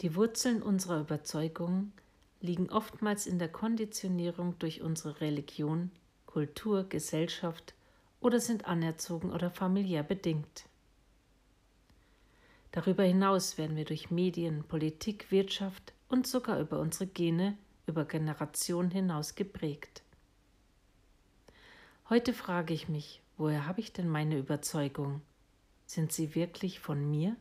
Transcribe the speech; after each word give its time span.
Die 0.00 0.14
Wurzeln 0.14 0.62
unserer 0.62 1.00
Überzeugungen 1.00 1.92
liegen 2.40 2.70
oftmals 2.70 3.26
in 3.26 3.40
der 3.40 3.48
Konditionierung 3.48 4.56
durch 4.60 4.80
unsere 4.80 5.20
Religion, 5.20 5.90
Kultur, 6.26 6.84
Gesellschaft 6.84 7.74
oder 8.20 8.38
sind 8.38 8.66
anerzogen 8.66 9.32
oder 9.32 9.50
familiär 9.50 10.04
bedingt. 10.04 10.66
Darüber 12.70 13.02
hinaus 13.02 13.58
werden 13.58 13.76
wir 13.76 13.86
durch 13.86 14.10
Medien, 14.10 14.62
Politik, 14.62 15.32
Wirtschaft 15.32 15.92
und 16.08 16.26
sogar 16.26 16.60
über 16.60 16.78
unsere 16.78 17.06
Gene 17.06 17.56
über 17.88 18.04
Generationen 18.04 18.90
hinaus 18.90 19.34
geprägt. 19.34 20.02
Heute 22.08 22.32
frage 22.32 22.72
ich 22.72 22.88
mich, 22.88 23.20
woher 23.36 23.66
habe 23.66 23.80
ich 23.80 23.92
denn 23.92 24.08
meine 24.08 24.38
Überzeugung? 24.38 25.22
Sind 25.86 26.12
sie 26.12 26.34
wirklich 26.34 26.80
von 26.80 27.10
mir? 27.10 27.34